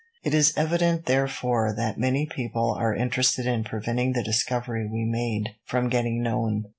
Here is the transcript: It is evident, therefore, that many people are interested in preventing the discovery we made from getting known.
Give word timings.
It 0.23 0.33
is 0.33 0.57
evident, 0.57 1.05
therefore, 1.05 1.75
that 1.75 1.99
many 1.99 2.25
people 2.25 2.73
are 2.73 2.95
interested 2.95 3.45
in 3.45 3.63
preventing 3.63 4.13
the 4.13 4.23
discovery 4.23 4.89
we 4.91 5.05
made 5.05 5.49
from 5.67 5.89
getting 5.89 6.23
known. 6.23 6.65